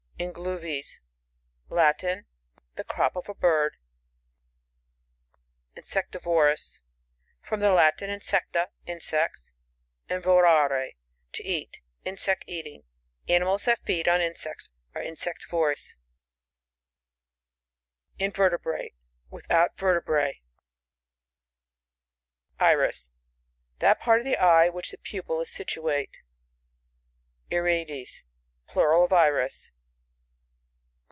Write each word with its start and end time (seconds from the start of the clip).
Inoluvies 0.21 0.99
Latin. 1.67 2.27
The 2.75 2.83
crop 2.83 3.15
of 3.15 3.27
a 3.27 3.33
bird. 3.33 3.75
Insectivorous.— 5.75 6.79
From 7.41 7.59
the 7.59 7.71
Latin, 7.71 8.11
tn 8.11 8.21
secta, 8.21 8.67
insects, 8.85 9.51
and 10.07 10.21
vorare, 10.23 10.91
to 11.33 11.43
eat 11.43 11.81
Insect 12.05 12.43
eating. 12.45 12.83
Animals 13.27 13.65
that 13.65 13.79
feed 13.83 14.07
on, 14.07 14.21
insects 14.21 14.69
are 14.93 15.01
insectiv(»rou& 15.01 15.73
Tnyertebrate.— 18.19 18.93
Without 19.31 19.75
vertebr®. 19.75 20.35
Iris.— 22.59 23.09
That 23.79 23.99
part 23.99 24.19
of 24.19 24.25
the 24.27 24.37
eye 24.37 24.65
in 24.65 24.73
which 24.73 24.91
the 24.91 24.99
pupil 24.99 25.41
is 25.41 25.49
situate. 25.49 26.11
Irides.— 27.51 28.23
Plural 28.67 29.05
of 29.05 29.11
Iris. 29.13 29.71